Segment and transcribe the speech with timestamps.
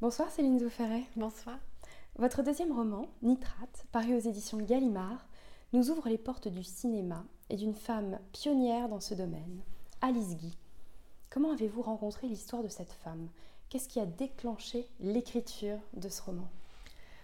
[0.00, 1.04] Bonsoir Céline Zouferret.
[1.14, 1.58] Bonsoir.
[2.16, 5.26] Votre deuxième roman, Nitrate, paru aux éditions Gallimard,
[5.74, 9.60] nous ouvre les portes du cinéma et d'une femme pionnière dans ce domaine,
[10.00, 10.56] Alice Guy.
[11.28, 13.28] Comment avez-vous rencontré l'histoire de cette femme?
[13.68, 16.48] Qu'est-ce qui a déclenché l'écriture de ce roman?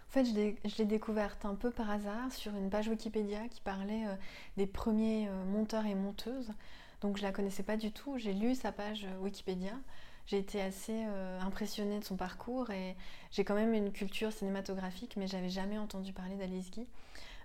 [0.09, 4.07] En fait, je l'ai découverte un peu par hasard sur une page Wikipédia qui parlait
[4.07, 4.15] euh,
[4.59, 6.53] des premiers euh, monteurs et monteuses.
[7.01, 8.19] Donc je la connaissais pas du tout.
[8.19, 9.73] J'ai lu sa page euh, Wikipédia.
[10.27, 11.05] J'ai été assez
[11.41, 12.97] impressionnée de son parcours et
[13.31, 16.87] j'ai quand même une culture cinématographique, mais j'avais jamais entendu parler d'Alice Guy.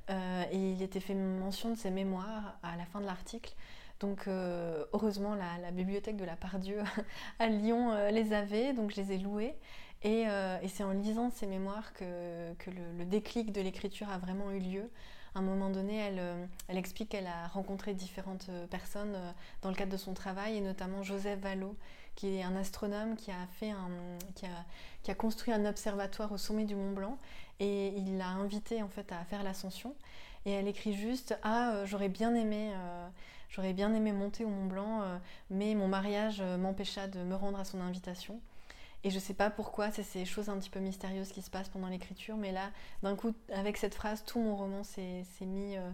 [0.10, 3.54] et il était fait mention de ses mémoires à la fin de l'article.
[4.02, 6.80] Donc euh, heureusement, la, bibliothèque de la Pardieu
[7.40, 9.56] à Lyon euh, les avait, donc je les ai louées.
[10.04, 14.60] Et, euh, c'est en lisant ces mémoires que, le, déclic de l'écriture a vraiment eu
[14.60, 14.90] lieu.
[15.36, 15.98] À un moment donné,
[16.68, 19.18] elle, explique qu'elle a rencontré différentes personnes
[19.62, 21.78] dans le cadre de son travail, et notamment Joseph Vallot,
[22.16, 23.72] qui est un astronome qui a, fait
[25.04, 27.18] qui a construit un observatoire au sommet du Mont Blanc,
[27.60, 29.96] et il l'a invité en fait à faire l'ascension.
[30.46, 32.72] Et elle écrit juste Ah, j'aurais bien aimé
[33.52, 35.18] J'aurais bien aimé monter au Mont Blanc, euh,
[35.50, 38.40] mais mon mariage euh, m'empêcha de me rendre à son invitation.
[39.04, 41.50] Et je ne sais pas pourquoi, c'est ces choses un petit peu mystérieuses qui se
[41.50, 42.70] passent pendant l'écriture, mais là,
[43.04, 45.90] d'un coup, avec cette phrase, tout mon roman s'est mis euh,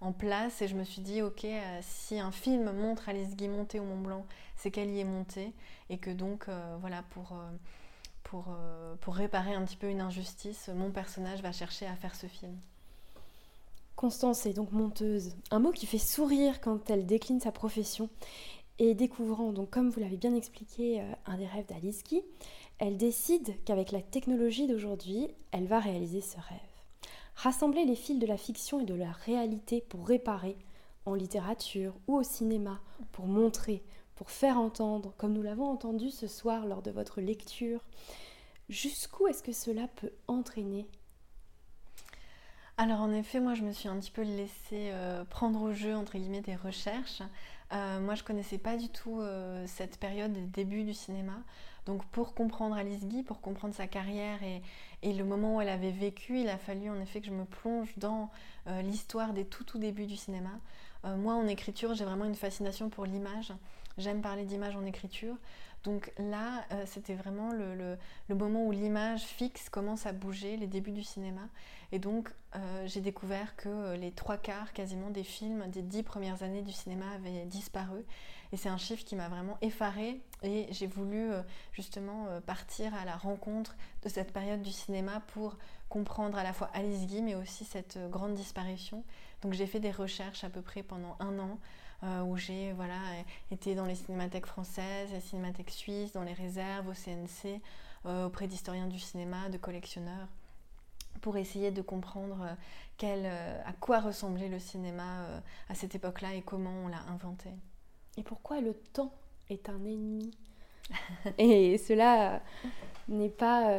[0.00, 1.46] en place et je me suis dit, ok,
[1.82, 4.26] si un film montre Alice Guy monter au Mont Blanc,
[4.56, 5.52] c'est qu'elle y est montée
[5.88, 6.46] et que donc,
[6.80, 7.34] voilà, pour,
[8.22, 8.56] pour,
[9.00, 12.56] pour réparer un petit peu une injustice, mon personnage va chercher à faire ce film.
[14.00, 18.08] Constance est donc monteuse, un mot qui fait sourire quand elle décline sa profession.
[18.78, 22.02] Et découvrant, donc comme vous l'avez bien expliqué, euh, un des rêves d'Alice
[22.78, 26.69] elle décide qu'avec la technologie d'aujourd'hui, elle va réaliser ce rêve.
[27.34, 30.56] Rassembler les fils de la fiction et de la réalité pour réparer,
[31.06, 32.80] en littérature ou au cinéma,
[33.12, 33.82] pour montrer,
[34.14, 37.80] pour faire entendre, comme nous l'avons entendu ce soir lors de votre lecture.
[38.68, 40.86] Jusqu'où est-ce que cela peut entraîner?
[42.76, 45.94] Alors en effet, moi je me suis un petit peu laissée euh, prendre au jeu
[45.94, 47.22] entre guillemets des recherches.
[47.72, 51.38] Euh, moi je connaissais pas du tout euh, cette période des débuts du cinéma.
[51.86, 54.62] Donc pour comprendre Alice Guy, pour comprendre sa carrière et,
[55.02, 57.96] le moment où elle avait vécu, il a fallu en effet que je me plonge
[57.96, 58.30] dans
[58.82, 60.50] l'histoire des tout tout débuts du cinéma.
[61.04, 63.54] moi en écriture, j'ai vraiment une fascination pour l'image.
[63.96, 65.36] J'aime parler d'image en écriture.
[65.84, 67.96] Donc là, c'était vraiment le,
[68.34, 71.48] moment où l'image fixe commence à bouger, les débuts du cinéma.
[71.92, 76.02] Et donc, euh, j'ai découvert que euh, les trois quarts quasiment des films des dix
[76.02, 78.04] premières années du cinéma avaient disparu.
[78.52, 80.20] Et c'est un chiffre qui m'a vraiment effarée.
[80.42, 81.42] Et j'ai voulu euh,
[81.72, 85.56] justement partir à la rencontre de cette période du cinéma pour
[85.88, 89.04] comprendre à la fois Alice Guy, mais aussi cette grande disparition.
[89.42, 91.58] Donc j'ai fait des recherches à peu près pendant un an.
[92.02, 92.98] Où j'ai voilà,
[93.50, 97.60] été dans les cinémathèques françaises, les cinémathèques suisses, dans les réserves, au CNC,
[98.26, 100.28] auprès d'historiens du cinéma, de collectionneurs
[101.20, 106.34] pour essayer de comprendre euh, euh, à quoi ressemblait le cinéma euh, à cette époque-là
[106.34, 107.50] et comment on l'a inventé.
[108.16, 109.12] Et pourquoi le temps
[109.48, 110.36] est un ennemi?
[111.38, 112.42] Et cela
[113.08, 113.72] n'est pas,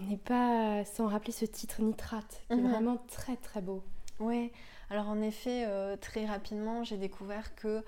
[0.00, 2.70] n'est pas sans rappeler ce titre Nitrate, qui est mhm.
[2.70, 3.82] vraiment très très beau.
[4.20, 4.52] Oui,
[4.90, 5.66] alors en effet,
[6.00, 7.82] très rapidement, j'ai découvert que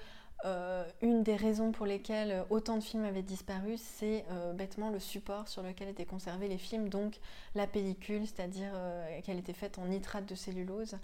[0.44, 4.91] euh, une des raisons pour lesquelles euh, autant de films avaient disparu, c'est euh, bêtement
[4.91, 7.19] le support sur lequel étaient conservés les films, donc
[7.54, 8.70] la pellicule, c'est-à-dire
[9.25, 10.98] qu'elle était faite en nitrate de cellulose.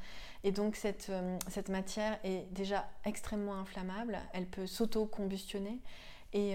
[0.44, 1.10] Et donc cette,
[1.68, 5.80] matière est déjà extrêmement inflammable, elle peut s'auto-combustionner.
[6.34, 6.54] Et,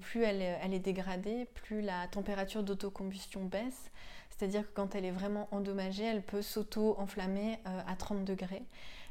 [0.00, 3.90] plus elle, est dégradée, plus la température d'autocombustion baisse.
[4.36, 8.64] C'est-à-dire que quand elle est vraiment endommagée, elle peut s'auto-enflammer à 30 degrés.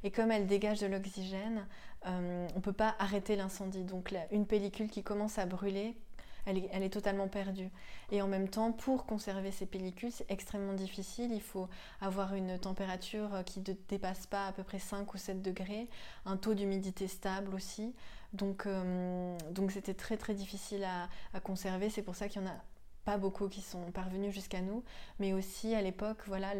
[0.04, 1.66] Et comme elle dégage de l'oxygène,
[2.06, 3.84] euh, on ne peut pas arrêter l'incendie.
[3.84, 5.96] Donc une pellicule qui commence à brûler,
[6.46, 7.70] elle est, totalement perdue.
[8.12, 11.32] Et en même temps, pour conserver ces pellicules, c'est extrêmement difficile.
[11.32, 11.70] Il faut
[12.02, 15.88] avoir une température qui ne dépasse pas à peu près 5 ou 7 degrés,
[16.26, 17.96] un taux d'humidité stable aussi.
[18.34, 19.38] Donc euh,
[19.70, 21.90] c'était très très difficile à conserver.
[21.90, 22.56] C'est pour ça qu'il y en a
[23.04, 24.84] pas beaucoup qui sont parvenus jusqu'à nous,
[25.20, 26.54] mais aussi à l'époque, voilà,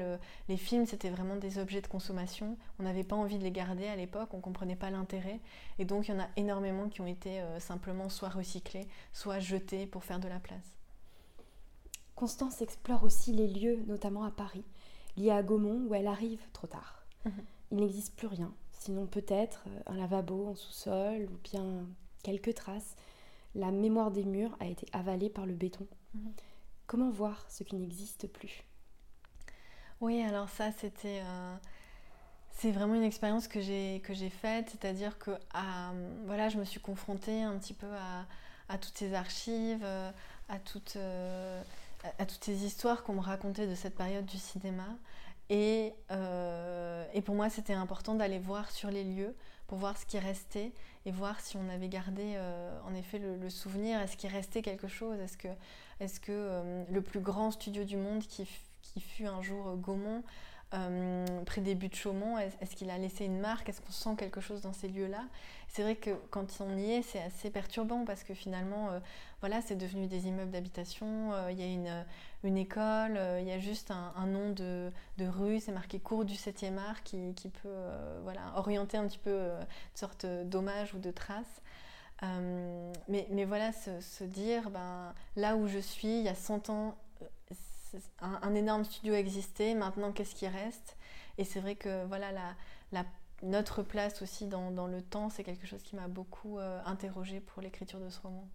[0.50, 2.58] les films c'était vraiment des objets de consommation.
[2.80, 5.40] On n'avait pas envie de les garder à l'époque, on comprenait pas l'intérêt,
[5.80, 9.40] et donc il y en a énormément qui ont été euh, simplement soit recyclés, soit
[9.40, 10.78] jetés pour faire de la place.
[12.16, 14.66] Constance explore aussi les lieux, notamment à Paris,
[15.18, 17.06] liés à Gaumont, où elle arrive trop tard.
[17.26, 17.32] Mhm.
[17.72, 21.86] Il n'existe plus rien, sinon peut-être euh, un lavabo en sous-sol ou bien
[22.22, 22.96] quelques traces.
[23.56, 26.34] La mémoire des murs a été avalée par le béton Mhm.
[26.88, 28.64] Comment voir ce qui n'existe plus?
[30.02, 31.22] Oui, alors ça, c'était...
[31.24, 31.56] Euh,
[32.52, 34.00] c'est vraiment une expérience que j'ai,
[34.30, 35.32] faite, c'est-à-dire que
[36.26, 37.88] voilà, je me suis confrontée un petit peu
[38.70, 40.12] à, toutes ces archives, euh,
[40.50, 40.98] à toutes,
[42.20, 44.86] à toutes ces histoires qu'on me racontait de cette période du cinéma.
[45.50, 45.94] Et
[47.26, 49.36] pour moi, c'était important d'aller voir sur les lieux
[49.76, 50.72] voir ce qui restait
[51.06, 52.38] et voir si on avait gardé
[52.86, 54.00] en effet le, souvenir.
[54.00, 55.20] Est-ce qu'il restait quelque chose?
[55.20, 55.50] Est-ce que,
[56.00, 58.48] est -ce que le plus grand studio du monde qui,
[58.82, 60.24] qui fut un jour Gaumont
[60.74, 63.70] euh, près des buts de Chaumont Est-ce qu'il a laissé une marque?
[63.70, 65.24] Est-ce qu'on sent quelque chose dans ces lieux-là?
[65.68, 69.00] C'est vrai que quand on y est, c'est assez perturbant parce que finalement, euh,
[69.42, 71.34] voilà, c'est devenu des immeubles d'habitation.
[71.34, 72.06] Euh, il y a une,
[72.44, 76.34] une école, il y a juste un, nom de, de rue, c'est marqué cours du
[76.34, 77.70] 7e art qui, peut
[78.24, 79.68] voilà, orienter un petit peu une
[79.98, 81.62] sorte d'hommage ou de trace.
[83.08, 86.70] mais, mais, voilà, se, se, dire, ben, là où je suis, il y a 100
[86.70, 86.96] ans,
[88.20, 90.98] un, énorme studio existait, maintenant qu'est-ce qui reste?
[91.38, 92.32] Et c'est vrai que voilà,
[92.92, 93.06] la,
[93.44, 97.62] notre place aussi dans, le temps, c'est quelque chose qui m'a beaucoup euh, interrogée pour
[97.62, 98.48] l'écriture de ce roman.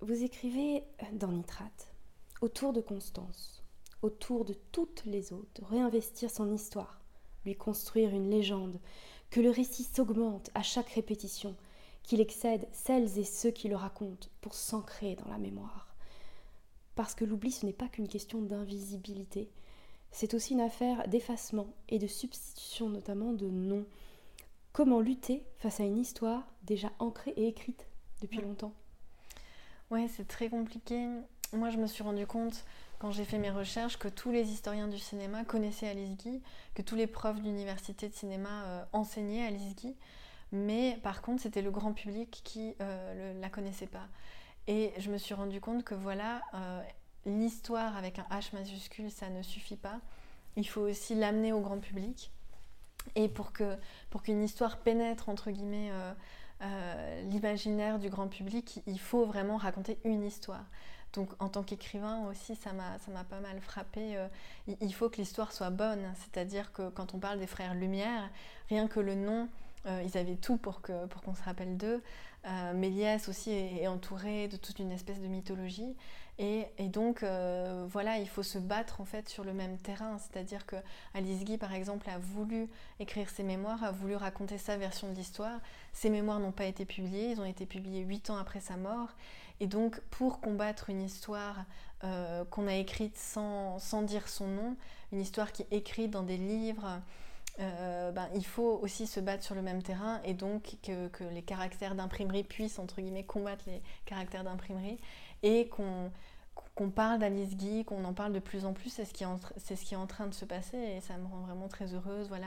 [0.00, 1.94] Vous écrivez dans Nitrate,
[2.40, 3.62] autour de Constance,
[4.02, 7.00] autour de toutes les autres, réinvestir son histoire,
[7.44, 8.80] lui construire une légende,
[9.30, 11.56] que le récit s'augmente à chaque répétition,
[12.02, 15.94] qu'il excède celles et ceux qui le racontent pour s'ancrer dans la mémoire.
[16.94, 19.50] Parce que l'oubli, ce n'est pas qu'une question d'invisibilité,
[20.10, 23.86] c'est aussi une affaire d'effacement et de substitution notamment de noms.
[24.72, 27.86] Comment lutter face à une histoire déjà ancrée et écrite
[28.20, 28.74] depuis longtemps?
[29.90, 31.06] Oui, c'est très compliqué.
[31.52, 32.64] Moi, je me suis rendu compte
[32.98, 36.40] quand j'ai fait mes recherches que tous les historiens du cinéma connaissaient Alice Guy,
[36.74, 39.94] que tous les profs d'université de cinéma euh, enseignaient Alice Guy.
[40.52, 44.06] Mais par contre, c'était le grand public qui ne euh, la connaissait pas.
[44.68, 46.82] Et je me suis rendu compte que voilà, euh,
[47.24, 49.98] l'histoire avec un H majuscule, ça ne suffit pas.
[50.56, 52.30] Il faut aussi l'amener au grand public.
[53.16, 53.52] Et pour
[54.10, 55.90] pour qu'une histoire pénètre entre guillemets
[56.60, 60.64] euh, l'imaginaire du grand public, il faut vraiment raconter une histoire.
[61.14, 64.16] Donc en tant qu'écrivain aussi, ça m'a pas mal frappé.
[64.80, 68.30] il faut que l'histoire soit bonne, c'est-à-dire que quand on parle des frères Lumière,
[68.68, 69.48] rien que le nom
[69.86, 72.02] euh, ils avaient tout pour qu'on se rappelle d'eux.
[72.46, 75.96] Euh, Méliès aussi est, entouré de toute une espèce de mythologie.
[76.38, 80.18] Et, donc, euh, voilà, il faut se battre en fait sur le même terrain.
[80.18, 80.76] C'est-à-dire que
[81.14, 82.68] Alice Guy, par exemple, a voulu
[83.00, 85.60] écrire ses mémoires, a voulu raconter sa version de l'histoire.
[85.92, 89.10] Ses mémoires n'ont pas été publiées, ils ont été publiés huit ans après sa mort.
[89.60, 91.64] Et donc, pour combattre une histoire
[92.50, 94.76] qu'on a écrite sans, sans, dire son nom,
[95.12, 97.00] une histoire qui est écrite dans des livres,
[97.60, 101.42] euh, ben, il faut aussi se battre sur le même terrain et donc que, les
[101.42, 104.98] caractères d'imprimerie puissent, entre guillemets, combattre les caractères d'imprimerie
[105.42, 106.10] et qu'on
[106.74, 109.26] qu'on parle d'Alice Guy, qu'on en parle de plus en plus, c'est ce, qui est
[109.26, 111.94] en, ce qui est en train de se passer et ça me rend vraiment très
[111.94, 112.28] heureuse.
[112.28, 112.46] Voilà,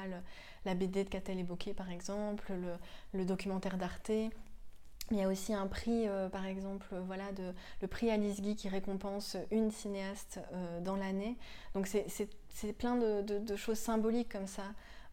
[0.66, 2.74] la BD de Catel évoquée par exemple, le,
[3.14, 4.12] le documentaire d'Arte.
[5.12, 8.56] Il y a aussi un prix, euh, par exemple, voilà, de, le prix Alice Guy
[8.56, 11.38] qui récompense une cinéaste euh, dans l'année.
[11.76, 14.64] Donc c'est plein de, de, de, choses symboliques comme ça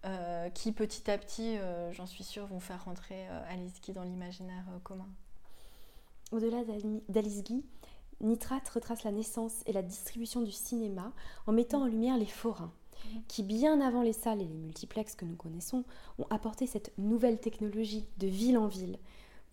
[0.04, 3.92] euh, qui petit à petit, euh, j'en suis sûre, vont faire rentrer euh, Alice Guy
[3.92, 5.08] dans l'imaginaire commun.
[6.32, 6.64] Au-delà
[7.08, 7.64] d'Alice Guy,
[8.20, 11.12] Nitrate retrace la naissance et la distribution du cinéma
[11.46, 12.72] en mettant en lumière les forains,
[13.04, 13.22] mhm.
[13.28, 15.84] qui bien avant les salles et les multiplexes que nous connaissons,
[16.18, 18.98] ont apporté cette nouvelle technologie de ville en ville.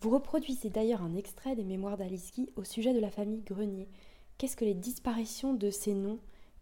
[0.01, 3.87] Vous reproduisez d'ailleurs un extrait des mémoires d'Alice Guy au sujet de la famille Grenier.
[4.37, 6.19] Qu'est-ce que les disparitions de ces noms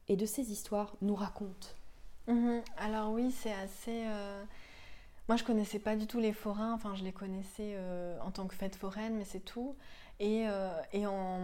[0.09, 1.76] et de ces histoires nous racontent?
[2.27, 2.61] Mhm.
[2.77, 4.03] Alors oui, c'est assez...
[4.07, 4.43] Euh,
[5.29, 8.47] moi, je connaissais pas du tout les forains, enfin, je les connaissais euh, en tant
[8.47, 9.75] que fête foraine, mais c'est tout.
[10.19, 10.71] Et, euh,
[11.07, 11.39] en,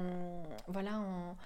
[0.68, 1.38] voilà, en,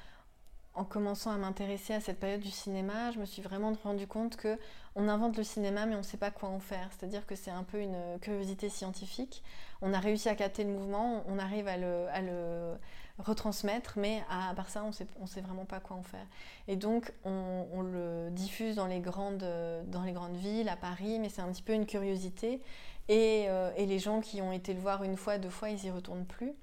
[0.75, 4.37] en commençant à m'intéresser à cette période du cinéma, je me suis vraiment rendu compte
[4.37, 4.57] que
[4.95, 6.89] on invente le cinéma mais on ne sait pas quoi en faire.
[6.97, 9.43] C'est-à-dire que c'est un peu une curiosité scientifique.
[9.81, 12.75] On a réussi à capter le mouvement, on arrive à le
[13.19, 16.25] retransmettre, mais à, part ça, on sait, ne sait vraiment pas quoi en faire.
[16.67, 19.45] Et donc, on, le diffuse dans les, grandes,
[19.87, 22.61] dans les grandes villes, à Paris, mais c'est un petit peu une curiosité.
[23.09, 25.81] Et, euh, et, les gens qui ont été le voir une fois, deux fois, ils
[25.81, 26.53] n'y retournent plus.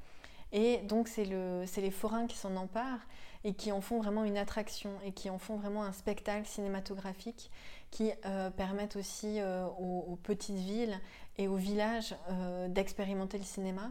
[0.53, 3.07] Et donc, c'est le, les forains qui s'en emparent
[3.45, 7.51] et qui en font vraiment une attraction et qui en font vraiment un spectacle cinématographique
[7.91, 10.99] qui euh, permettent aussi euh, aux, petites villes
[11.39, 13.91] et aux villages euh, d'expérimenter le cinéma.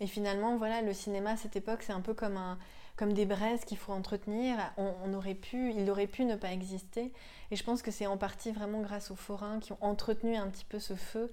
[0.00, 2.58] Et finalement, voilà, le cinéma à cette époque, c'est un peu comme, un,
[2.96, 4.56] comme des braises qu'il faut entretenir.
[4.76, 7.12] On, aurait pu, il aurait pu ne pas exister.
[7.50, 10.48] Et je pense que c'est en partie vraiment grâce aux forains qui ont entretenu un
[10.48, 11.30] petit peu ce feu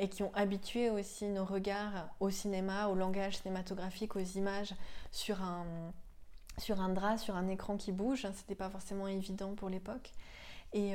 [0.00, 4.74] et qui ont habitué aussi nos regards au cinéma, au langage cinématographique, aux images
[5.12, 5.66] sur un,
[6.58, 8.26] sur un drap, sur un écran qui bouge.
[8.34, 10.12] C'était pas forcément évident pour l'époque.
[10.72, 10.94] Et,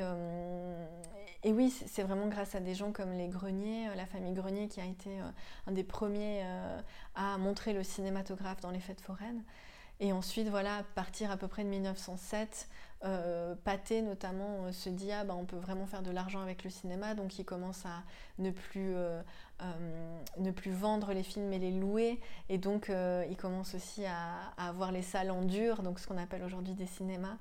[1.42, 4.80] et oui, c'est vraiment grâce à des gens comme les Greniers, la famille Grenier qui
[4.80, 5.10] a été
[5.66, 6.44] un des premiers
[7.14, 9.42] à montrer le cinématographe dans les fêtes foraines.
[10.00, 12.68] Et ensuite, voilà, partir à peu près de 1907,
[13.04, 16.62] euh, Pathé notamment euh, se dit ah, bah, on peut vraiment faire de l'argent avec
[16.62, 18.02] le cinéma, donc il commence à
[18.38, 19.22] ne plus, euh,
[20.38, 22.90] ne plus vendre les films mais les louer, et donc
[23.30, 26.86] il commence aussi à, avoir les salles en dur, donc ce qu'on appelle aujourd'hui des
[26.86, 27.36] cinémas.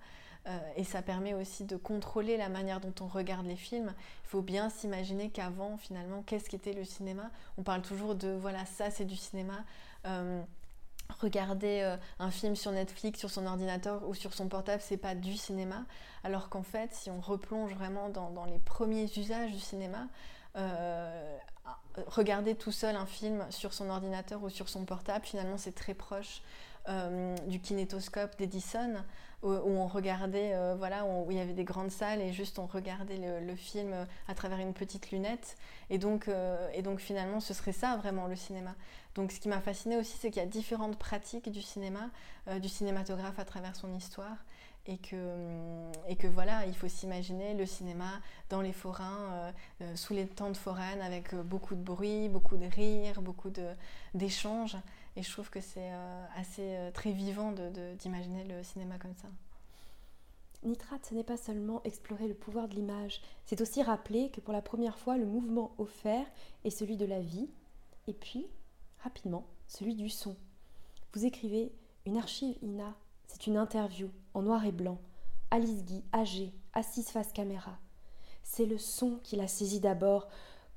[0.76, 3.94] Et ça permet aussi de contrôler la manière dont on regarde les films.
[4.26, 7.30] Il faut bien s'imaginer qu'avant, finalement, qu'est-ce qu'était le cinéma?
[7.58, 9.64] On parle toujours de voilà, ça c'est du cinéma
[11.20, 15.16] regarder euh, un film sur Netflix, sur son ordinateur ou sur son portable, c'est pas
[15.16, 15.86] du cinéma.
[16.24, 20.08] Alors qu'en fait, si on replonge vraiment dans, les premiers usages du cinéma,
[20.58, 21.38] euh,
[22.08, 25.94] regarder tout seul un film sur son ordinateur ou sur son portable, finalement, c'est très
[25.94, 26.42] proche
[26.90, 28.96] euh, du kinétoscope d'Edison,
[29.44, 33.18] où, on regardait, voilà, où, il y avait des grandes salles et juste on regardait
[33.18, 35.58] le, film à travers une petite lunette.
[35.90, 36.30] Et donc,
[36.76, 38.76] et donc finalement, ce serait ça vraiment le cinéma.
[39.16, 42.10] Donc ce qui m'a fasciné aussi, c'est qu'il y a différentes pratiques du cinéma,
[42.48, 44.38] euh, du cinématographe à travers son histoire.
[44.88, 48.20] Et que, hum, et que voilà, il faut s'imaginer le cinéma
[48.50, 52.66] dans les forains, euh, euh, sous les tentes foraines, avec beaucoup de bruit, beaucoup de
[52.66, 53.52] rires, beaucoup
[54.16, 54.78] d'échanges.
[55.16, 55.92] Et je trouve que c'est
[56.36, 57.54] assez très vivant
[58.00, 59.28] d'imaginer le cinéma comme ça.
[60.64, 64.54] Nitrate, ce n'est pas seulement explorer le pouvoir de l'image, c'est aussi rappeler que pour
[64.54, 66.26] la première fois, le mouvement offert
[66.64, 67.50] est celui de la vie,
[68.08, 68.46] et puis
[69.00, 70.36] rapidement celui du son.
[71.14, 71.74] Vous écrivez
[72.06, 75.00] une archive INA, c'est une interview en noir et blanc.
[75.50, 77.80] Alice Guy, âgée, assise face caméra.
[78.44, 80.28] C'est le son qui l'a saisi d'abord.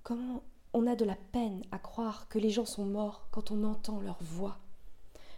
[0.02, 0.42] Comment
[0.74, 4.00] on a de la peine à croire que les gens sont morts quand on entend
[4.00, 4.58] leur voix.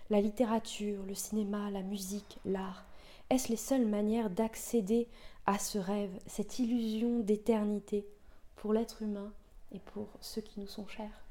[0.08, 2.86] La littérature, le cinéma, la musique, l'art,
[3.28, 5.06] est-ce les seules manières d'accéder
[5.44, 8.06] à ce rêve, cette illusion d'éternité
[8.56, 9.30] pour l'être humain
[9.72, 11.22] et pour ceux qui nous sont chers?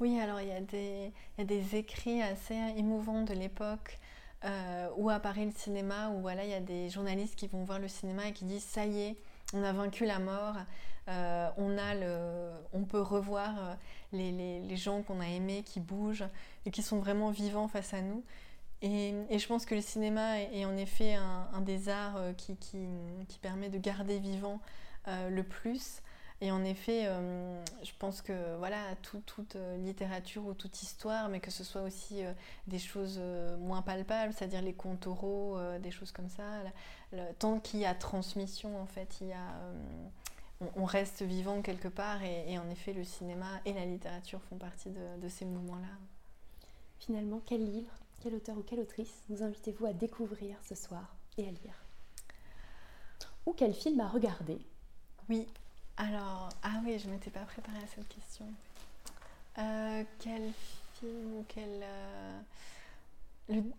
[0.00, 3.98] Oui, alors il y, a des, écrits assez émouvants de l'époque
[4.44, 7.80] euh, où apparaît le cinéma, où voilà, il y a des journalistes qui vont voir
[7.80, 9.16] le cinéma et qui disent ça y est,
[9.54, 10.54] on a vaincu la mort,
[11.08, 13.74] euh, on, a le, on peut revoir euh,
[14.12, 16.26] les, gens qu'on a aimés qui bougent
[16.66, 18.22] et qui sont vraiment vivants face à nous.
[18.82, 23.70] Et, je pense que le cinéma est, en effet un, des arts qui, qui, permet
[23.70, 24.60] de garder vivant
[25.06, 26.00] le plus.
[26.40, 31.40] Et en effet, euh, je pense que voilà, toute euh, littérature ou toute histoire, mais
[31.40, 32.32] que ce soit aussi euh,
[32.68, 33.20] des choses
[33.58, 36.44] moins palpables, c'est-à-dire les contes oraux, des choses comme ça,
[37.38, 39.42] tant qu'il y a transmission, en fait, il y a,
[40.76, 42.22] on, reste vivant quelque part.
[42.22, 45.88] Et, en effet, le cinéma et la littérature font partie de, de ces mouvements-là.
[46.98, 51.42] Finalement, quel livre, quel auteur ou quelle autrice nous invitez-vous à découvrir ce soir et
[51.42, 51.84] à lire?
[53.46, 54.58] Ou quel film à regarder?
[55.28, 55.46] Oui,
[55.98, 58.46] alors, ah oui, je ne m'étais pas préparée à cette question.
[59.58, 60.52] Euh, quel
[60.94, 61.82] film ou quel.
[61.82, 62.40] Euh,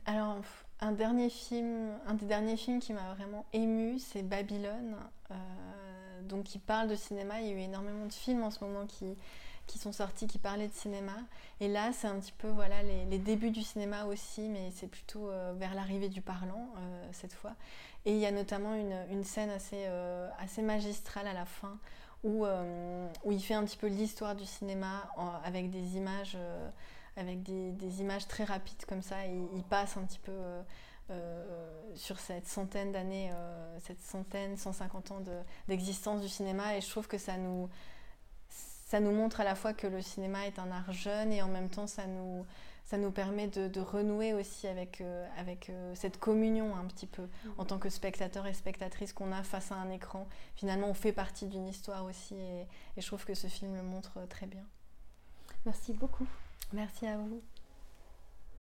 [0.05, 0.41] alors,
[0.81, 4.97] un dernier film, un des derniers films qui m'a vraiment ému, c'est Babylone.
[5.31, 5.35] Euh,
[6.29, 7.41] donc, qui parle de cinéma.
[7.41, 9.17] Il y a eu énormément de films en ce moment qui,
[9.67, 11.17] qui sont sortis qui parlaient de cinéma.
[11.59, 15.29] Et là, c'est un petit peu voilà, les, débuts du cinéma aussi, mais c'est plutôt
[15.57, 16.69] vers l'arrivée du parlant
[17.11, 17.55] cette fois.
[18.05, 19.85] Et il y a notamment une, une scène assez,
[20.39, 21.77] assez magistrale à la fin
[22.25, 25.09] euh, où, il fait un petit peu l'histoire du cinéma
[25.43, 26.69] avec des images, euh,
[27.15, 29.25] avec des, images très rapides comme ça.
[29.25, 30.33] il passe un petit peu
[31.11, 33.31] euh, sur cette centaine d'années,
[33.79, 35.21] cette centaine, 150 ans
[35.67, 36.77] d'existence du cinéma.
[36.77, 37.69] Et je trouve que ça nous,
[38.49, 41.47] ça nous montre à la fois que le cinéma est un art jeune et en
[41.47, 42.45] même temps ça nous
[42.89, 47.27] ça nous permet de, renouer aussi avec, euh, avec euh, cette communion un petit peu
[47.59, 50.27] en tant que spectateur et spectatrice qu'on a face à un écran.
[50.55, 52.61] Finalement, on fait partie d'une histoire aussi et,
[52.97, 54.63] et je trouve que ce film le montre très bien.
[55.67, 56.25] Merci beaucoup.
[56.73, 57.43] Merci à vous.